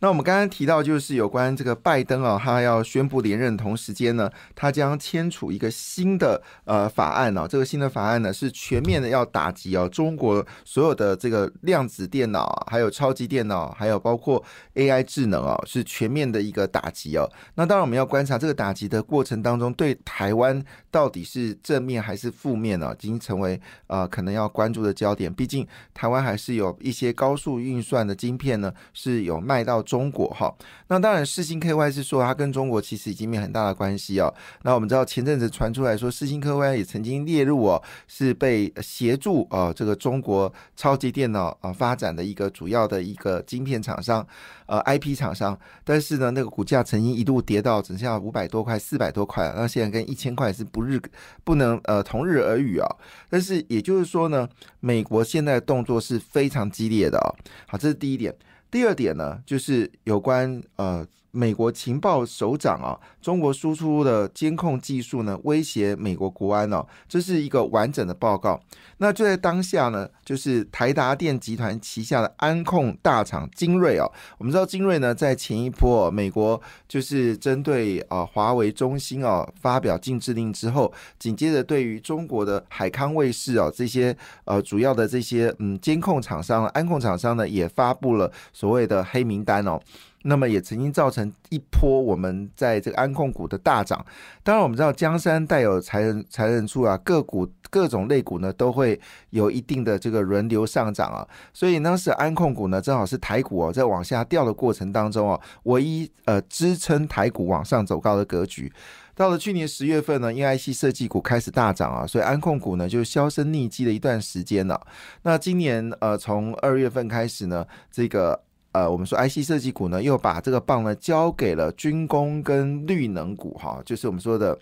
[0.00, 7.48] 那我们刚刚提到，就是有关这个拜登啊，他要宣布连任同时间呢，他将签署一个新的呃法案哦。
[7.48, 14.40] 这个新的法案呢，是全面的要打击哦中国所有的这个量子电脑，还有超级电脑，还有包括
[14.76, 17.28] AI 智能哦，是全面的一个打击哦。
[17.56, 22.94] 那当然，我们要观察这个打击的过程当中，对台湾到底是正面还是负面呢？
[22.96, 25.32] 已经成为呃可能要关注的焦点。
[25.34, 29.82] 毕竟台湾还是有一些高速运算的晶片呢，是有卖到。
[29.88, 30.54] 中国哈，
[30.88, 34.32] 那当然，世星 KY 是说它跟中国其实已经没有很大的关系哦。
[34.64, 44.26] 那我们知道前阵子传出来说，世星 KY 也曾经列入哦，是被协助啊这个中国超级电脑啊发展的一个主要的一个晶片厂商，
[44.66, 45.58] 呃 IP 厂商。
[45.84, 51.00] 但是呢，那个股价曾经一度跌到只剩下五百多块、四百多块，那现在跟一千块是不日
[51.44, 52.86] 不能呃同日而语啊。
[53.30, 54.46] 但是也就是说呢，
[54.80, 57.32] 美国现在的动作是非常激烈的啊。
[57.66, 58.34] 好，这是第一点。
[58.70, 61.06] 第二点呢，就是有关呃。
[61.38, 68.60] 美国情报首长啊，中国输出的监控技术呢，威胁美国国安哦，这是一个完整的报告。
[68.96, 89.80] 那就在当下呢，就是台达电集团旗下的安控大厂精锐哦，我们知道精锐呢，在前一波美国就是针对啊华为、中兴哦发表禁制令之后，紧接着对于中国的海康卫视哦这些呃主要的这些嗯监控厂商、安控厂商呢，也发布了所谓的黑名单哦。
[90.22, 94.04] 那么也曾经造成一波我们在这个安控股的大涨。
[94.42, 101.26] 当然，我们知道江山代有才人才人出啊，个股各种类股呢都会有一定的这个轮流上涨啊。
[101.52, 108.72] 所以当时安控股呢正好是台股哦在往下掉的过程当中哦，唯一呃支撑台股往上走高的格局。
[109.14, 114.80] 到了去年十月份呢，因 IC 设计股开始大涨啊，所以安控股呢就销声匿迹了一段时间了。
[115.22, 118.42] 那今年呃从二月份开始呢，这个。
[118.78, 124.56] 呃，我们说 IC 设计股呢，又把这个棒呢交给了军工跟绿能股哈，就是我们说的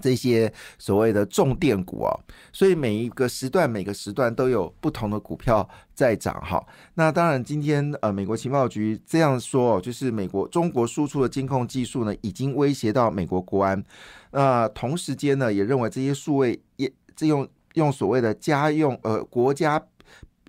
[0.00, 2.14] 这些所谓的重电股啊。
[2.52, 6.64] 所以每一个时段，每个时段都有不同的股票在涨哈。
[6.94, 13.82] 那当然，今天呃，美国情报局这样说哦，就是美国中国输出的监控技术呢，已经威胁到美国国安。
[14.30, 19.82] 那同时间呢，也认为这些数位也这用用所谓的家用呃国家。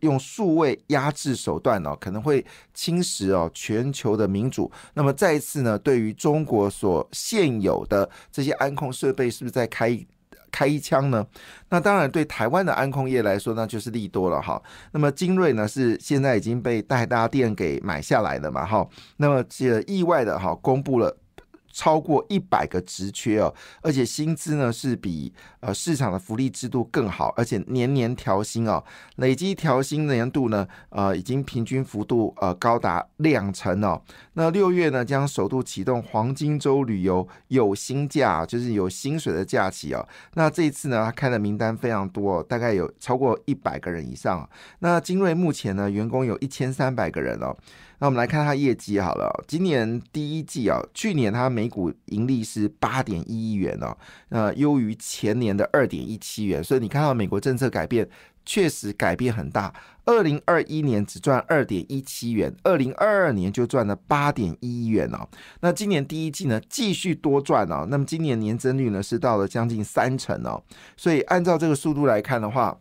[0.04, 4.72] 用数位压制手段呢，可能会侵蚀哦全球的民主。
[4.94, 9.98] 那么再一次呢，对于中国所现有的这些安控设备，是不是在开
[10.52, 11.26] 开一枪呢？
[11.70, 14.62] 那当然，对台湾的安控业来说，那就是利多了哈。
[14.92, 18.88] 那么精锐呢，是现在已经被代大店给买下来了嘛哈。
[19.18, 21.18] 那么这意外的哈，公布了。
[21.74, 28.82] 超过一百个职缺哦，而且薪资呢是比呃市场的福利制度更好，而且年年调薪哦，
[29.16, 34.00] 累计调薪年度呢呃已经平均幅度呃高达两成哦。
[34.34, 40.08] 那六月呢将首度启动黄金周旅游有薪假，就是有薪水的假期哦。
[40.36, 44.48] 那这一次呢他开的名单非常多，大概有超过一百个人以上。
[44.80, 47.58] 那精锐目前呢员工有一千三百个人哦。
[48.04, 53.96] 那我们来看它业绩好了，今年第一季啊，去年它每股盈利是八点一亿元哦，
[54.28, 58.06] 那优于前年的二点一七元，所以你看到美国政策改变
[58.46, 59.74] 确实改变很大。
[60.04, 65.26] 二零二一年只赚二点一七元，二零二二年就赚了八点一亿元哦。
[65.62, 70.62] 那今年第一季呢，继续多赚哦，那么今年年增率呢是到了将近三成哦，
[70.98, 72.78] 所以按照这个速度来看的话。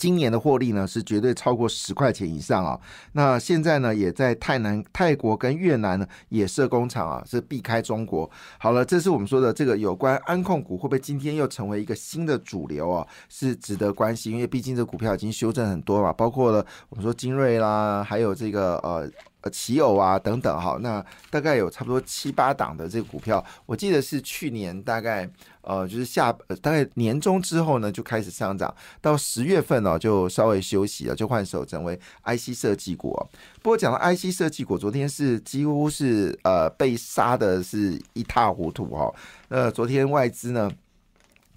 [0.00, 2.80] 今年的获利呢是绝对超过十块钱以上啊！
[3.12, 8.28] 那现在呢也在泰南、泰国跟越南呢也设工厂啊，是避开中国。
[8.58, 13.06] 好了，这是我们说的这个有关安控股会不会今天又成为一个新的主流啊？
[13.28, 19.06] 是值得关心，因为毕竟这股票已经修正很多嘛，包括了我们说精锐啦，还有这个呃。
[19.42, 25.28] 呃，奇偶啊，等等，哈，那大概有差不多七八档的这个股票，我记得是去年大概
[25.62, 26.30] 呃，就是下
[26.60, 33.18] 大概年终之后呢，就开始上涨，到十月份呢就稍微休息了，就换手成为 IC 设计股。
[33.62, 39.12] 不过讲到 IC 设计股，昨天是几乎是呃被杀的是一塌糊涂哈。
[39.48, 40.70] 那，昨天外资呢。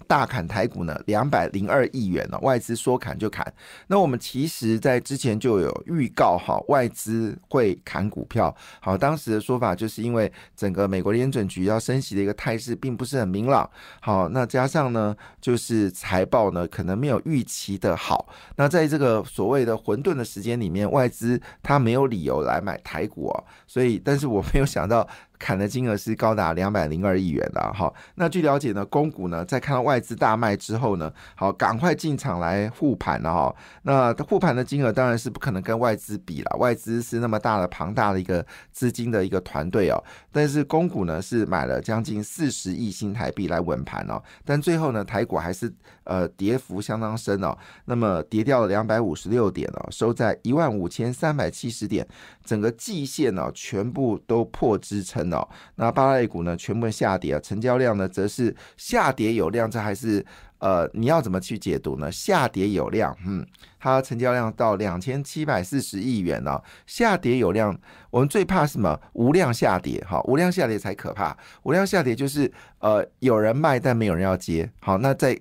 [0.06, 3.44] 大砍台股呢，两百零二亿元呢，外资说砍就砍。
[3.88, 8.54] 那我们其实在之前就有预告哈，外资会砍股票。
[8.80, 13.68] 好，当时的说法就是因为整个美国联准局要升息的一个态势并不是很明朗。
[14.00, 18.28] 好，那加上呢，就是财报呢可能没有预期的好。
[18.56, 23.44] 那在这个所谓的混沌的时间里面，外资它没有理由来买台股啊。
[23.66, 25.08] 所以，但是我没有想到。
[25.38, 27.92] 砍的金额是高达两百零二亿元的哈。
[28.14, 33.56] 那据了解呢，公股呢在看到外资大卖之后呢，好赶快进场来护盘了哈。
[33.82, 40.02] 那护盘的金额当然是不可能跟外资比了，外资是那么大的庞大的一个资金的一个团队哦。
[40.30, 44.22] 但是公股呢是买了将近四十亿新台币来稳盘哦。
[44.44, 45.72] 但最后呢，台股还是
[46.04, 47.56] 呃跌幅相当深哦。
[47.86, 52.06] 那么跌掉了两百五十六点哦，收在一万五千三百七十点，
[52.44, 55.23] 整个季线呢全部都破支撑。
[55.30, 60.24] 那八大类股呢，全部下跌啊，成交量呢，则是下跌有量，这还是
[60.58, 62.10] 呃，你要怎么去解读呢？
[62.10, 63.46] 下跌有量，嗯，
[63.78, 67.78] 它成交量到两千七百四十亿元呢，下跌有量，
[68.10, 68.98] 我们最怕什么？
[69.12, 75.38] 无量下跌，哈，无量下跌才可怕，无量下跌就是呃，有人卖但没有人要接，好，那再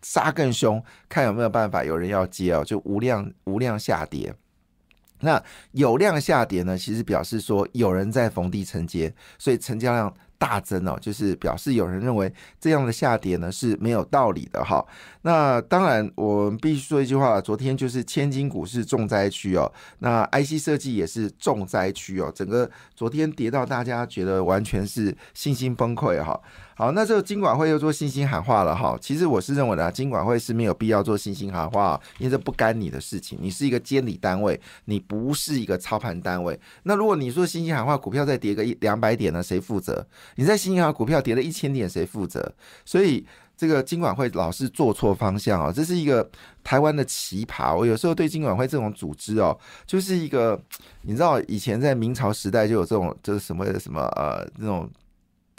[0.00, 4.34] 杀更凶，看有没有办法有人要接哦，就无量无量下跌。
[5.22, 5.42] 那
[5.72, 6.76] 有量下跌呢？
[6.76, 14.84] 其实表示说有人在逢低承接，所以成交量大增哦，就是表示有人认为这样的下跌呢是没有道理的哈。
[15.22, 26.38] 那当然，我们必须说一句话，昨天就是千金股是重灾区哦，那 IC 设计也是重灾区哦，整个昨天跌到大家觉得完全是信心崩溃哈。
[26.74, 28.96] 好，那这个金管会又做信心喊话了哈。
[29.00, 33.38] 其实我是认为的，金管会是没有必要做信心喊话，因为这不干你的事情。
[33.42, 36.58] 你是一个监理单位，你不是一个操盘单位。
[36.84, 40.04] 那如果你说信心喊话，股票再跌个一两百点呢，谁负责？
[40.36, 42.52] 你在信心喊股票跌了一千点，谁负责？
[42.86, 43.24] 所以
[43.54, 46.26] 这个金管会老是做错方向啊，这是一个
[46.64, 47.76] 台湾的奇葩。
[47.76, 50.58] 我有时候对金管会这种组织哦，就是一个
[51.02, 54.90] 你知道，以前在明朝时代就有这种，就是什么什么呃那种。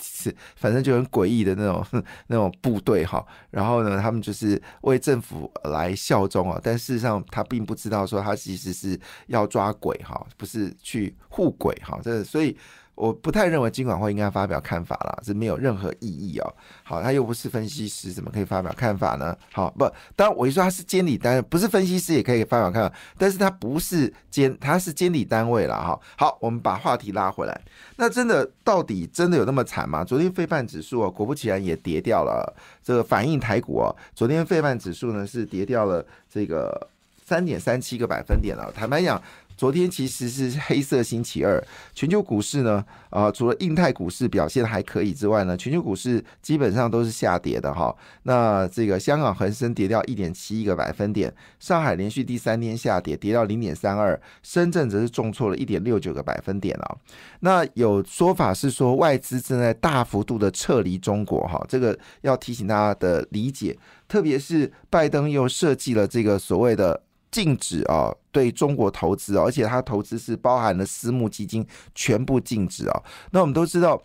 [0.04, 1.86] 是，反正就很诡异的那种
[2.28, 12.58] 那种部队哈，然后呢，他们就是为政府来效忠啊，但事实上他并不知道说他其实是要抓鬼哈，不是去护鬼哈，这所以。
[12.95, 16.54] 我不太认为金管会应该发表看法了，是没有任何意义哦。
[16.84, 19.36] 好，他又不是分析师，怎么可以发表看法呢？
[19.51, 26.00] 好，不，当然我一说他是监理单，不是分析师也可以发表看法，但是他不是监，他是监理单位了哈。
[26.16, 27.62] 好，我们把话题拉回来，
[27.95, 30.04] 那真的到底真的有那么惨吗？
[30.04, 33.96] 昨天费半指数啊，果不其然也跌掉了，这个反映台股哦。
[34.13, 36.88] 昨天费半指数呢是跌掉了这个
[37.25, 38.72] 三点三七个百分点了。
[38.75, 39.19] 坦白讲。
[39.56, 41.64] 昨天其实是黑色星期二，
[41.94, 47.96] 全球股市呢，啊，除了印太股市表现还可以之外呢，全球股市基本上都是下跌的哈。
[48.24, 56.96] 那这个香港恒生跌掉一点七一个百分点，上海连续第三天下跌，跌到零点三二，深圳则是重挫了一点六九个百分点啊。
[57.42, 63.78] 那有说法是说外资正在大幅度的撤离中国哈，这个要提醒大家的理解，
[64.08, 67.04] 特别是拜登又设计了这个所谓的。
[67.34, 71.66] 禁止啊，对中国投资，而且它投资是包含了私募基金，
[71.96, 73.02] 全部禁止啊。
[73.32, 74.00] 那我们都知道，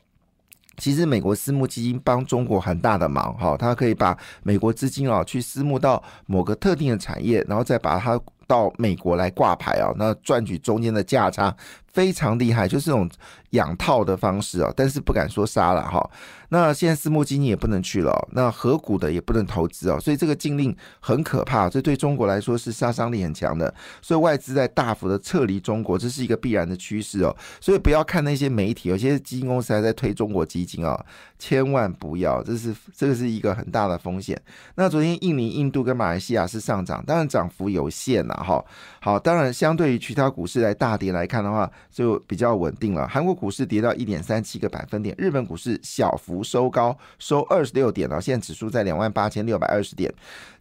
[0.79, 11.55] 其实美国私募基金帮中国很大的忙哈，它可以把美国资金啊去私募到某个特定的产业，然后再把它到美国来挂牌啊，那赚取中间的价差。
[11.91, 13.11] 非常厉害，就是这种
[13.51, 16.09] 养套的方式啊，但是不敢说杀了哈。
[16.51, 23.75] 那现在私募基金也不能去了，那合股的也不能投资哦，所以这个禁令很可怕，这对中国来说是杀伤力很强的。
[24.01, 27.35] 所以外资在大幅的撤离中国，这是一个必然的趋势哦。
[27.61, 31.05] 所以不要看那些媒体，有些基金公司还在推中国基金啊，
[31.37, 34.41] 千万不要，这是这个是一个很大的风险。
[34.77, 38.65] 那昨天印尼、印度跟马来西亚是上涨，当然涨幅有限呐，好。
[39.01, 41.71] 好，当然相对于其他股市来大跌来看的话。
[41.91, 43.09] 就比较稳定了。
[43.09, 50.13] 韩国股市跌到一点三七个百分点，日本股市小幅收高，收二十六点了，现在指数在两万八千六百二十点。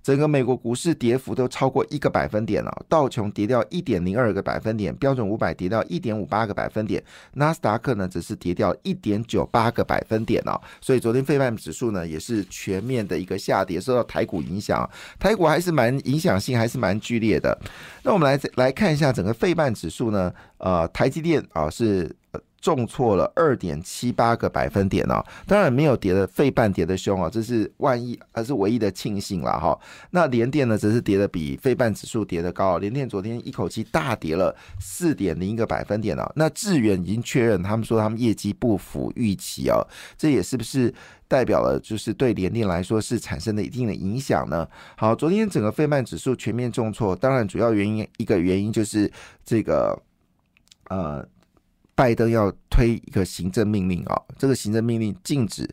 [0.08, 10.58] 整个美国股市跌幅都超过一个百分点了，道琼跌掉一点零二个百分点，标准五百跌掉一点五八个百分点，纳斯达克呢只是跌掉一点九八个百分点哦。
[10.80, 17.60] 所以昨天费半指数呢也是全面的一个下跌，受到台股影响，台股还是蛮影响性还是蛮剧烈的。
[18.04, 22.10] 那我们来来看一下整个费半指数呢，呃，台积电啊是
[22.60, 29.80] 重挫了二点七八个百分点哦，当然没有跌的费半跌的凶啊，这是万一，而是唯一的庆幸了哈。
[30.12, 36.30] 那联电呢，则是跌的比费半指数跌的高，联电昨天一口气大跌了四点零一个百分点了。
[36.36, 39.86] 那致远已经确认，他们说他们业绩不符预期哦，
[40.18, 40.94] 这也是不是
[41.28, 44.68] 代表了就是对联电来说是产生了一定的影响呢？
[44.98, 49.10] 好，昨天整个费半指数全面重挫，当然主要原因一个原因就是
[49.46, 50.02] 这个
[50.90, 51.24] 呃。
[51.98, 55.68] 拜登要推一个行政命令啊，这个行政命令禁止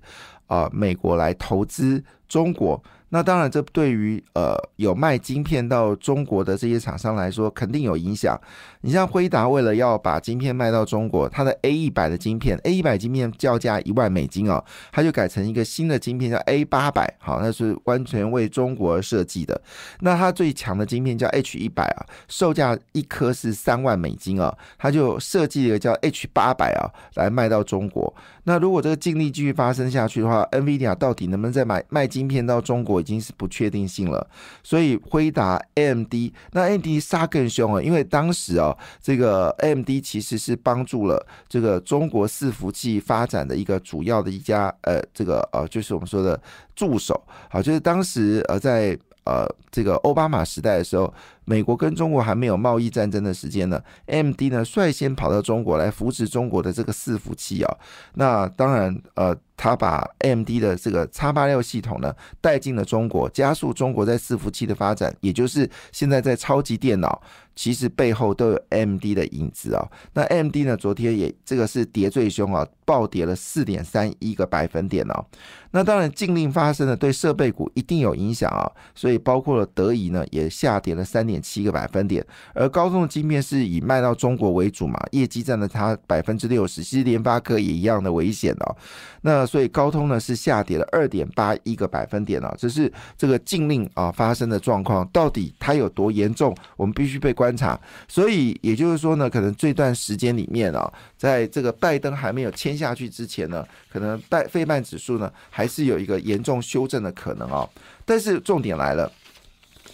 [0.46, 2.82] 啊美国来投资中国。
[3.14, 8.36] 那当然，这对于呃有卖晶片到中国的这些厂商来说，肯定有影响。
[8.80, 19.62] 你像辉达，为了要把晶片卖到中国，它的 A 一百的晶片，A 一百晶片叫价一万美金哦，它就改成一个新的晶片叫 A 八百，好，那是完全为中国而设计的。
[20.00, 28.12] 那它最强的晶片叫 H 一百啊，售价一颗是三万美金啊，它就设计一个叫 H 八百啊，来卖到中国。
[28.44, 33.00] 那如果这个禁令继续发生下去的话，NVIDIA 到底能不能再买卖晶片到中国？
[33.00, 34.26] 已经是不确定性了，
[34.62, 36.14] 所以辉达 AMD
[36.52, 46.40] 那 AMD 杀更凶啊，因为当时啊，这个 AMD 其实是帮助了这个中国伺服器发展的一个主要的一家呃，这个呃，就是我们说的
[46.74, 47.20] 助手，
[47.50, 51.12] 好，就是当时呃在呃这个奥巴马时代的时候。
[51.46, 57.76] 美国跟中国还没有贸易战争的时间呢 MD 呢率先跑到中国来扶持中国的这个伺服器啊。
[58.14, 67.20] 那当然，呃，他把 MD 的这个叉八六系统呢带进了中国，加速中国在伺服器的发展，也就是现在在超级电脑，
[67.54, 69.88] 其实背后都有 MD 的影子啊。
[70.14, 75.24] 那 MD 呢，昨天也这个是跌最凶啊，暴跌了四点三一个百分点哦。
[75.70, 81.34] 那当然禁令发生了，对设备股一定有影响啊，所以包括了德仪呢也下跌了三点。
[81.44, 86.82] 七个百分点，而高通的晶片是以卖到中国为主嘛，业绩占了它百分之六十。
[86.82, 88.76] 其实联发科也一样的危险哦。
[89.20, 97.78] 那所以高通呢是下跌了二点八一个百分点哦，这是这个禁令啊发生的状况，到底它有多严重，我们必须被关观察。
[98.08, 107.68] 所以也就是说呢，可能这段时间里面啊，在这个拜登还没有签下去之前呢，可能拜费曼指数呢还是有一个严重修正的可能哦。
[108.06, 109.10] 但是重点来了。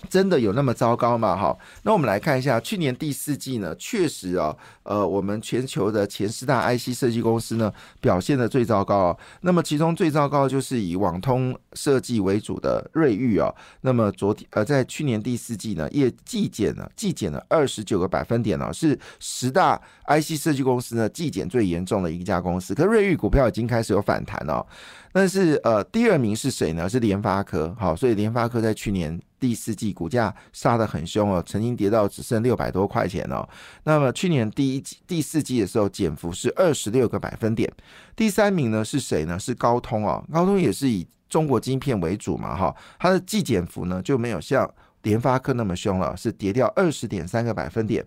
[0.09, 1.37] 真的有那么糟糕吗？
[1.37, 9.17] 哈，那我们来看一下去年第四季呢，确实啊，呃，我们全球的前四大 IC 设计公司呢表现的最糟糕。
[9.43, 13.53] 那么其中最糟糕就是以网通设计为主的瑞昱啊。
[13.83, 22.75] 那么昨天呃，在去年第四季呢，也季减了，季减了二十九个百分点呢，是十大 IC 设计公司呢季减最严重的一家公司。
[22.75, 24.67] 可瑞昱股票已经开始有反弹了，
[25.13, 26.89] 但是呃，第二名是谁呢？
[26.89, 27.75] 是联发科。
[27.79, 29.21] 好，所以联发科在去年。
[29.41, 33.49] 第四季股价杀得很凶哦，曾经跌到只剩六百多块钱哦。
[33.85, 37.73] 那么去年第一季、第四季的时候，减幅是二十六个百分点。
[38.15, 39.39] 第三名呢是谁呢？
[39.39, 44.71] 是高通哦，高通也是以中国晶片为主嘛，哈，它的季减幅呢就没有像
[45.05, 48.05] 联发科那么凶了，是跌掉二十点三个百分点。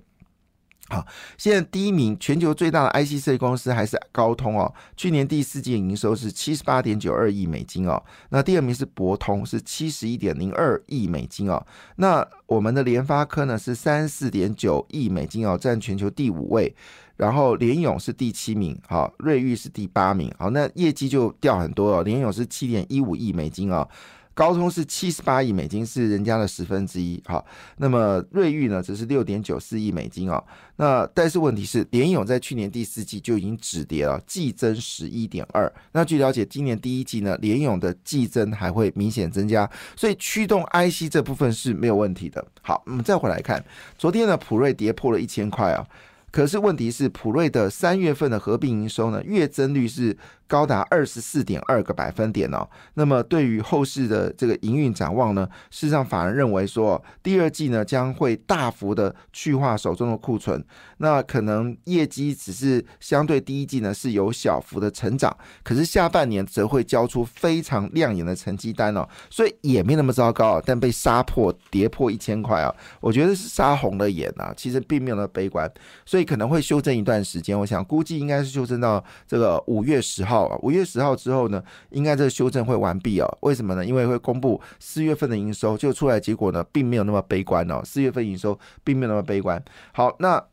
[0.90, 1.04] 好，
[1.38, 4.72] 现在第一名，全球最大的 IC 设计公司还是高通哦。
[4.96, 8.04] 去年第四季营收是七十八点九二亿美金哦。
[8.30, 11.66] 那第二名是博通，是七十一点零二亿美金哦。
[11.96, 16.76] 那我们的联发科呢是三四点九亿美金哦，占全球第五位。
[17.16, 20.32] 然后联勇是第七名，好，瑞昱是第八名。
[20.38, 22.04] 好，那业绩就掉很多哦。
[22.04, 23.88] 联勇是七点一五亿美金哦。
[24.34, 27.22] 高通是七十八亿美金，是人家的十分之一。
[27.26, 27.46] 好，
[27.78, 30.44] 那么瑞昱呢，则是六点九四亿美金哦。
[30.78, 35.72] 那但是问题是，联勇在去年第四季就已经止跌了，季增十一点二。
[35.92, 42.44] 那据了解，今年第一季呢，联勇的季增还会明显增加，所以驱动 IC 这部分是没有问题的。
[42.62, 43.64] 好，我们再回来看，
[43.98, 45.86] 昨天呢，普瑞跌破了一千块啊。
[46.34, 52.68] 可是问题是，普瑞的三月份的合并营收呢，月增率是高达二十四点二个百分点哦。
[52.96, 60.66] 那么对于后市的这个营运展望呢，事实上反而认为说，第二季呢将会大幅的去化手中的库存，
[60.98, 75.72] 那可能业绩只是相对第一季呢是有小幅的成长，可是下半年则会交出非常亮眼的成绩单哦，所以也没那么糟糕，但被杀破跌破一千块啊，我觉得是杀红了眼啊，其实并没有那么悲观，
[76.08, 76.23] 所以。
[76.24, 80.58] 可能会修正一段时间，我想估计应该是修正到这个五月十号啊。
[80.62, 83.38] 五月十号之后呢，应该这个修正会完毕哦。
[83.42, 83.86] 为什么呢？
[83.86, 87.82] 因为会公布四月份的营收，就出来结果呢，并没有那么悲观哦。
[87.84, 89.64] 四月份营收并没有那么悲观。
[89.92, 90.44] 好，那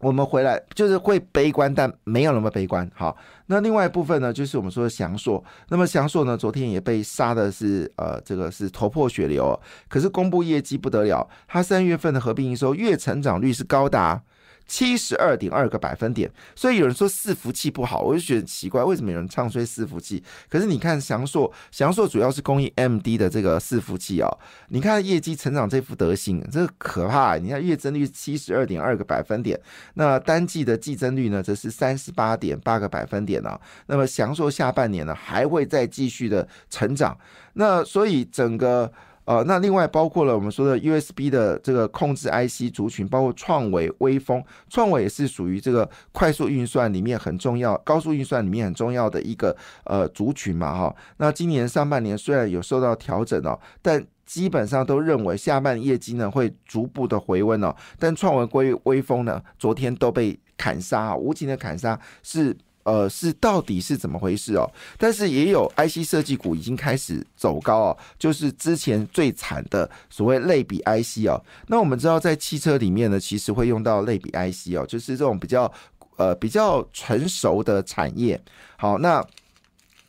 [0.00, 2.88] 我们回来就是会悲观，但没有那么悲观。
[2.94, 3.16] 好，
[3.46, 5.42] 那另外一部分呢，就是我们说的翔硕。
[5.70, 9.60] 那么翔硕呢，昨天也被杀的是呃，这个是头破血流。
[9.88, 14.22] 可是公布业绩不得了，它三月份的合并营收月成长率是高达。
[14.68, 16.30] 七十二点二个百分点。
[16.54, 20.22] 所以有人说伺服器不好，我就觉得奇怪，为什么有人唱衰伺服器？
[20.48, 24.28] 可是你看翔硕，翔硕主要是供应 MD 的这个伺服器哦，
[24.68, 27.36] 你看业绩成长这副德行，这可怕。
[27.38, 29.58] 你看月增率七十二点二个百分点，
[29.94, 33.58] 那单季的季增率呢，则是三十八点八个百分点呢。
[33.86, 37.18] 那么翔硕下半年呢，还会再继续的成长。
[37.54, 38.92] 那所以整个
[39.28, 49.54] 呃，那另外包括了我们说的 USB 的这个控制 IC 族群，包括创维、微风，创维也是属于这个快速运算里面很重要、高速运算里面很重要的一个
[49.84, 50.96] 呃族群嘛哈。
[51.18, 57.76] 那今年上半年虽然有受到调整哦，但基本上都认为下半业绩呢会逐步的回温哦。
[57.98, 62.56] 但创维、归微风呢，昨天都被砍杀，无情的砍杀是。
[62.88, 64.64] 呃，是到底是怎么回事哦？
[64.96, 71.38] 但是也有 IC 设计股已经开始走高哦，就是之前最惨的所谓类比 IC 哦。
[71.66, 75.70] 那我们知道，在汽车里面呢，其实会用到类比 IC 哦，就是这种比较
[76.16, 78.40] 呃比较成熟的产业。
[78.78, 79.22] 好，那。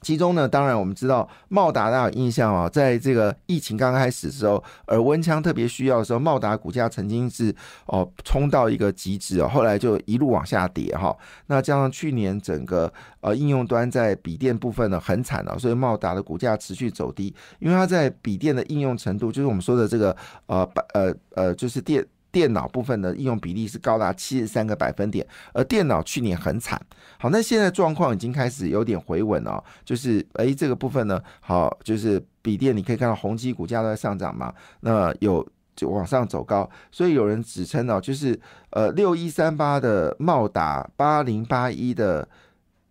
[0.01, 7.53] 其中呢，当然我们知道茂达大家有印象啊，在这个疫情刚开始的时候，耳温枪特别需要的时候，茂达股价曾经是
[7.85, 11.15] 哦冲到一个极致哦，后来就一路往下跌哈。
[11.47, 12.91] 那加上去年整个
[13.21, 20.15] 呃应用端在笔电部分呢很惨了，所以茂达的股价持续走低，因为它在笔电的应用程度，就是我们说的这个
[20.45, 22.05] 呃呃呃就是电。
[22.31, 26.79] 电脑部分的应用比例是高达七十三个百分点，而电脑去年很惨。
[27.17, 35.45] 好，那现在状况已经开始有点回稳了，就是诶，这个部分呢，好，就是笔电你可以看到宏基股价都在上涨嘛，那有
[35.75, 38.39] 就往上走高，所以有人指称呢，就是
[38.71, 42.27] 呃六一三八的茂达，八零八一的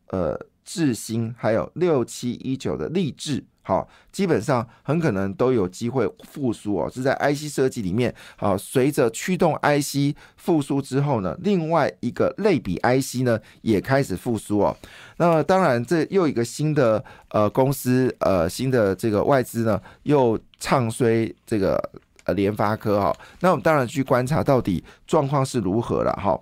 [0.08, 3.44] 呃智新，还有六七一九的立志。
[3.68, 6.90] 好，基本上很可能都有机会复苏哦。
[6.90, 14.74] 是在 IC 设计里面，好，随着驱动 IC 复苏之后呢，另外一个类比 IC 呢也开始复苏哦。
[15.18, 21.78] 那当然，这又一个新的呃公司呃新的这个外资呢又唱衰这个
[22.24, 23.14] 呃联发科哈。
[23.40, 26.40] 那我们当然去观察到底状况是如何了哈。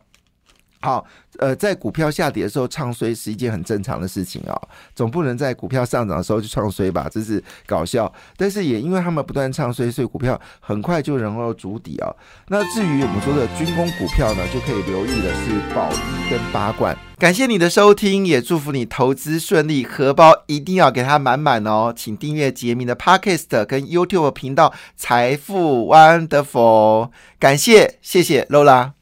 [0.81, 1.05] 好，
[1.39, 4.55] 呃，在股票下跌的时候唱衰是一件很正常的事情啊，
[4.95, 8.13] 总不能在股票上涨的时候就唱衰吧，这是搞笑。
[8.37, 12.15] 但是也因为他们不断唱衰，所以股票很快就能够筑底啊。
[12.49, 16.97] 那至于我们说的军工股票呢，就可以留意的是宝一跟八冠。
[17.19, 21.93] 感谢你的收听，也祝福你投资顺利，荷包一定要给它满满哦。
[21.97, 27.11] 请订阅杰明的 Podcast 跟 YouTube 频道财富 Wonderful。
[27.39, 28.96] 感谢，谢谢 Lola。